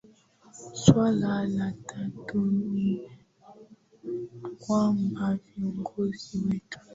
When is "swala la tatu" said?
0.79-2.39